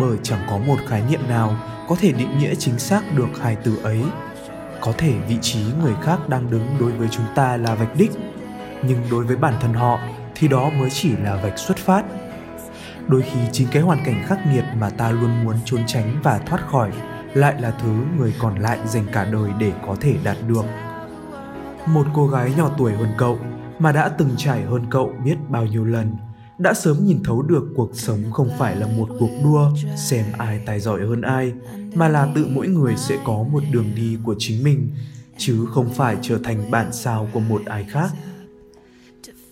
[0.00, 1.56] bởi chẳng có một khái niệm nào
[1.88, 4.02] có thể định nghĩa chính xác được hai từ ấy.
[4.80, 8.10] Có thể vị trí người khác đang đứng đối với chúng ta là vạch đích,
[8.82, 9.98] nhưng đối với bản thân họ
[10.38, 12.04] thì đó mới chỉ là vạch xuất phát.
[13.08, 16.38] Đôi khi chính cái hoàn cảnh khắc nghiệt mà ta luôn muốn trốn tránh và
[16.38, 16.90] thoát khỏi
[17.34, 20.64] lại là thứ người còn lại dành cả đời để có thể đạt được.
[21.86, 23.38] Một cô gái nhỏ tuổi hơn cậu
[23.78, 26.16] mà đã từng trải hơn cậu biết bao nhiêu lần,
[26.58, 30.60] đã sớm nhìn thấu được cuộc sống không phải là một cuộc đua xem ai
[30.66, 31.52] tài giỏi hơn ai,
[31.94, 34.90] mà là tự mỗi người sẽ có một đường đi của chính mình,
[35.38, 38.10] chứ không phải trở thành bản sao của một ai khác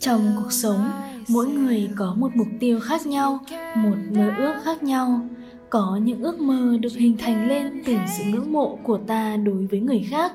[0.06, 0.90] trong cuộc sống,
[1.28, 3.38] mỗi người có một mục tiêu khác nhau,
[3.76, 5.20] một mơ ước khác nhau.
[5.70, 9.66] Có những ước mơ được hình thành lên từ sự ngưỡng mộ của ta đối
[9.66, 10.32] với người khác,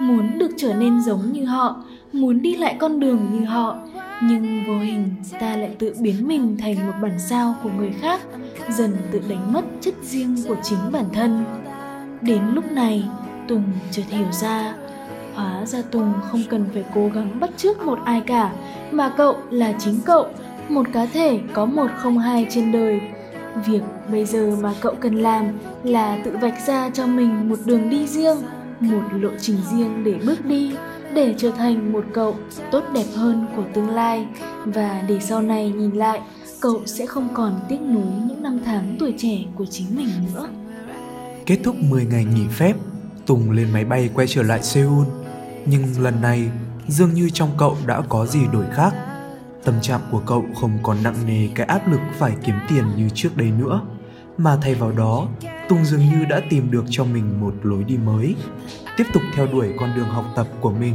[0.00, 3.76] muốn được trở nên giống như họ, muốn đi lại con đường như họ.
[4.22, 8.20] Nhưng vô hình, ta lại tự biến mình thành một bản sao của người khác,
[8.70, 11.44] dần tự đánh mất chất riêng của chính bản thân.
[12.20, 13.04] Đến lúc này,
[13.48, 14.74] tùng chợt hiểu ra
[15.34, 18.52] hóa ra tùng không cần phải cố gắng bắt chước một ai cả
[18.90, 20.26] mà cậu là chính cậu
[20.68, 23.00] một cá thể có một không hai trên đời
[23.66, 27.90] việc bây giờ mà cậu cần làm là tự vạch ra cho mình một đường
[27.90, 28.36] đi riêng
[28.80, 30.72] một lộ trình riêng để bước đi
[31.14, 32.36] để trở thành một cậu
[32.70, 34.26] tốt đẹp hơn của tương lai
[34.64, 36.20] và để sau này nhìn lại
[36.60, 40.48] cậu sẽ không còn tiếc nuối những năm tháng tuổi trẻ của chính mình nữa.
[41.46, 42.74] Kết thúc 10 ngày nghỉ phép,
[43.26, 45.04] Tùng lên máy bay quay trở lại Seoul.
[45.66, 46.50] Nhưng lần này,
[46.88, 48.94] dường như trong cậu đã có gì đổi khác.
[49.64, 53.08] Tâm trạng của cậu không còn nặng nề cái áp lực phải kiếm tiền như
[53.14, 53.80] trước đây nữa,
[54.38, 55.28] mà thay vào đó,
[55.68, 58.34] Tùng dường như đã tìm được cho mình một lối đi mới
[58.96, 60.94] tiếp tục theo đuổi con đường học tập của mình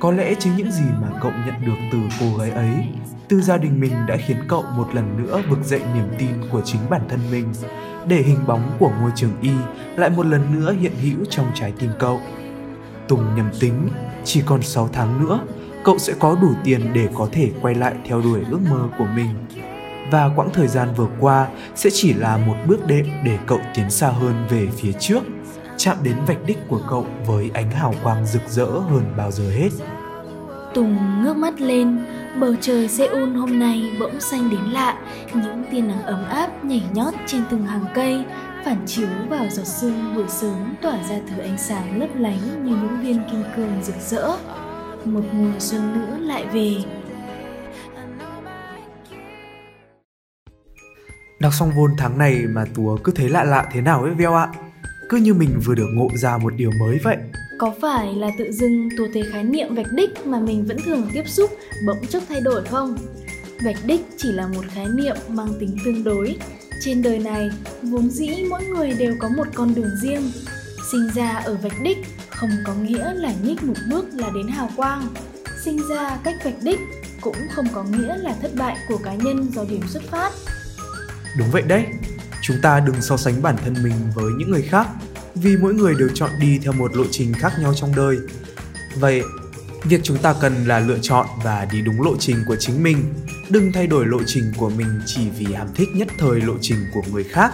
[0.00, 2.88] có lẽ chính những gì mà cậu nhận được từ cô gái ấy
[3.28, 6.60] từ gia đình mình đã khiến cậu một lần nữa vực dậy niềm tin của
[6.64, 7.46] chính bản thân mình
[8.08, 9.52] để hình bóng của ngôi trường y
[9.96, 12.20] lại một lần nữa hiện hữu trong trái tim cậu
[13.08, 13.88] tùng nhầm tính
[14.24, 15.40] chỉ còn 6 tháng nữa
[15.84, 19.06] cậu sẽ có đủ tiền để có thể quay lại theo đuổi ước mơ của
[19.16, 19.28] mình
[20.10, 23.90] và quãng thời gian vừa qua sẽ chỉ là một bước đệm để cậu tiến
[23.90, 25.22] xa hơn về phía trước
[25.76, 29.50] chạm đến vạch đích của cậu với ánh hào quang rực rỡ hơn bao giờ
[29.50, 29.68] hết.
[30.74, 31.98] Tùng ngước mắt lên,
[32.40, 34.98] bầu trời Seoul hôm nay bỗng xanh đến lạ,
[35.34, 38.24] những tia nắng ấm áp nhảy nhót trên từng hàng cây,
[38.66, 42.76] phản chiếu vào giọt sương buổi sớm tỏa ra thứ ánh sáng lấp lánh như
[42.76, 44.28] những viên kim cương rực rỡ.
[45.04, 46.74] Một mùa xuân nữa lại về.
[51.40, 54.34] Đọc xong vôn tháng này mà Túa cứ thấy lạ lạ thế nào ấy Veo
[54.34, 54.48] ạ
[55.08, 57.16] cứ như mình vừa được ngộ ra một điều mới vậy
[57.58, 61.08] có phải là tự dưng tùa thấy khái niệm vạch đích mà mình vẫn thường
[61.12, 61.50] tiếp xúc
[61.86, 62.96] bỗng chốc thay đổi không
[63.64, 66.36] vạch đích chỉ là một khái niệm mang tính tương đối
[66.80, 67.50] trên đời này,
[67.82, 70.32] vốn dĩ mỗi người đều có một con đường riêng.
[70.92, 71.98] Sinh ra ở vạch đích,
[72.30, 75.08] không có nghĩa là nhích một bước là đến hào quang.
[75.64, 76.80] Sinh ra cách vạch đích
[77.20, 80.32] cũng không có nghĩa là thất bại của cá nhân do điểm xuất phát.
[81.38, 81.84] Đúng vậy đấy.
[82.42, 84.86] Chúng ta đừng so sánh bản thân mình với những người khác,
[85.34, 88.16] vì mỗi người đều chọn đi theo một lộ trình khác nhau trong đời.
[88.94, 89.22] Vậy,
[89.84, 93.14] việc chúng ta cần là lựa chọn và đi đúng lộ trình của chính mình
[93.48, 96.78] đừng thay đổi lộ trình của mình chỉ vì ham thích nhất thời lộ trình
[96.94, 97.52] của người khác.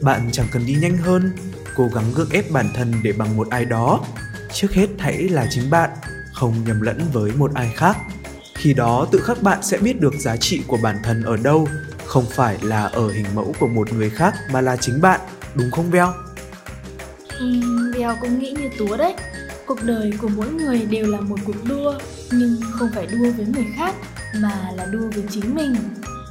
[0.00, 1.32] Bạn chẳng cần đi nhanh hơn
[1.76, 4.04] cố gắng gượng ép bản thân để bằng một ai đó.
[4.52, 5.90] Trước hết hãy là chính bạn
[6.32, 7.96] không nhầm lẫn với một ai khác.
[8.54, 11.68] Khi đó tự khắc bạn sẽ biết được giá trị của bản thân ở đâu
[12.06, 15.20] không phải là ở hình mẫu của một người khác mà là chính bạn
[15.54, 16.12] đúng không veo
[17.38, 17.46] ừ,
[17.94, 19.14] veo cũng nghĩ như túa đấy
[19.70, 21.94] cuộc đời của mỗi người đều là một cuộc đua
[22.32, 23.94] nhưng không phải đua với người khác
[24.34, 25.74] mà là đua với chính mình.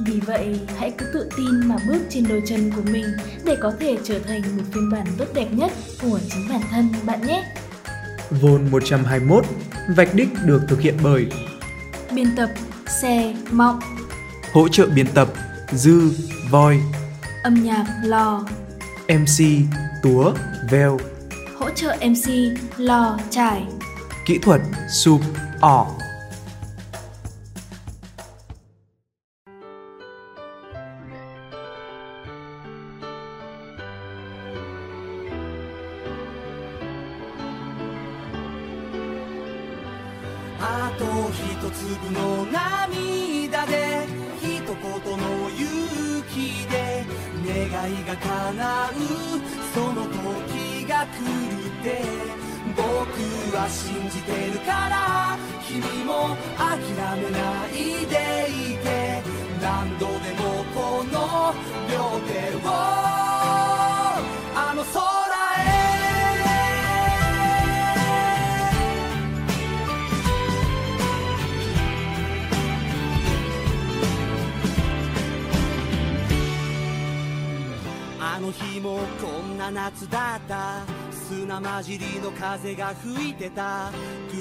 [0.06, 3.06] Vì vậy, hãy cứ tự tin mà bước trên đôi chân của mình
[3.46, 5.72] để có thể trở thành một phiên bản tốt đẹp nhất
[6.02, 7.44] của chính bản thân bạn nhé.
[8.42, 9.46] Vôn 121,
[9.96, 11.28] vạch đích được thực hiện bởi
[12.16, 12.50] Biên tập
[13.02, 13.80] Xe Mọng.
[14.54, 15.28] Hỗ trợ biên tập
[15.72, 16.12] Dư
[16.50, 16.80] Voi.
[17.44, 18.46] Âm nhạc Lò.
[19.08, 19.44] MC
[20.04, 20.34] Túa
[20.70, 20.98] Veo
[21.60, 22.32] Hỗ trợ MC
[22.78, 23.64] Lò Trải.
[24.26, 25.22] Kỹ thuật Sụp
[25.62, 25.88] Ỏ
[54.10, 55.38] 信じてるから
[55.68, 56.80] 君も諦
[57.22, 57.74] めない
[58.07, 58.16] で
[58.49, 59.22] いて
[59.62, 61.53] 何度でもこの
[61.91, 62.68] 両手を
[64.55, 64.99] あの空
[65.64, 65.70] へ。
[78.20, 80.99] あの日もこんな夏だった。
[81.30, 83.91] 砂混じりの風が吹いてた。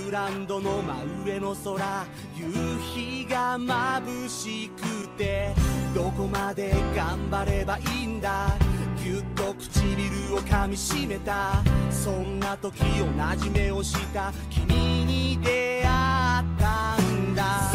[0.06, 2.06] グランドの真上の空。
[2.34, 2.46] 夕
[2.94, 5.54] 日が眩しくて。
[5.94, 8.56] どこまで頑張ればいいんだ。
[9.04, 11.62] ぎゅっと唇を噛みしめた。
[11.90, 17.70] そんな時同じ目をした君に出会ったんだ。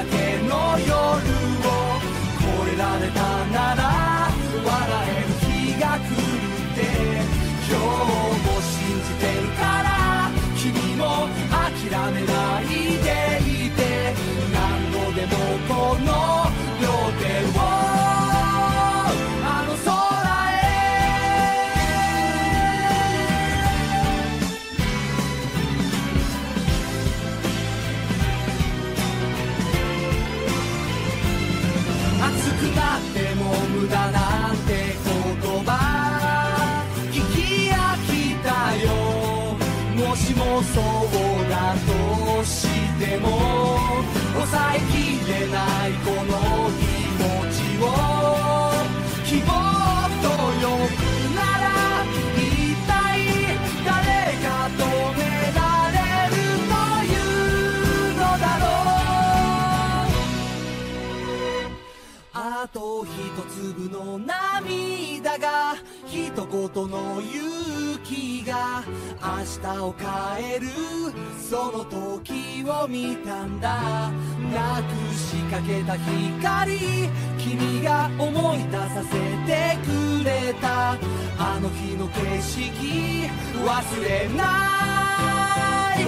[0.00, 0.16] だけ
[0.48, 1.76] の夜を
[2.38, 3.20] 越えられた
[3.52, 3.80] なら
[4.64, 4.72] 笑
[5.06, 6.80] える日が来るって。
[7.68, 7.82] 今日
[8.46, 11.04] も信じてるから君も
[11.50, 12.39] 諦めない。
[63.30, 63.44] 一
[63.76, 68.82] 粒の涙が一言の勇気が
[69.22, 70.66] 明日を変える
[71.38, 74.10] その時を見たんだ。
[74.52, 76.76] なくしかけた光
[77.38, 79.10] 君が思い出させ
[79.46, 80.98] てくれた。
[81.38, 83.30] あの日の景色
[83.64, 84.42] 忘れな
[85.96, 86.04] い。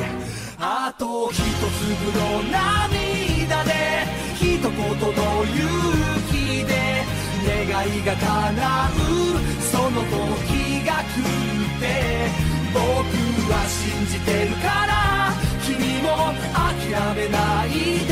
[0.58, 3.70] あと一粒の涙で
[4.34, 4.74] 一言の
[5.44, 5.62] 勇
[6.32, 7.01] 気で。
[7.52, 9.00] 願いが叶う。
[9.60, 11.28] その時が来る
[11.66, 11.84] って。
[12.72, 12.80] 僕
[13.52, 14.92] は信じてるから。
[15.62, 16.08] 君も
[16.54, 17.68] 諦めない
[18.06, 18.11] で。